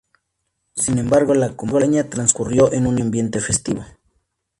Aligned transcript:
Sin 0.75 0.97
embargo, 0.97 1.35
la 1.35 1.55
campaña 1.55 2.09
transcurrió 2.09 2.73
en 2.73 2.87
un 2.87 2.99
ambiente 2.99 3.39
festivo. 3.39 3.85